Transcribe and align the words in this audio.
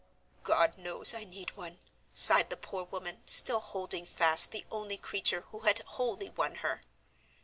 "God 0.41 0.79
knows 0.79 1.13
I 1.13 1.25
need 1.25 1.55
one!" 1.55 1.77
sighed 2.11 2.49
the 2.49 2.57
poor 2.57 2.85
woman, 2.85 3.21
still 3.27 3.59
holding 3.59 4.07
fast 4.07 4.49
the 4.49 4.65
only 4.71 4.97
creature 4.97 5.41
who 5.51 5.59
had 5.59 5.77
wholly 5.81 6.31
won 6.31 6.55
her. 6.65 6.81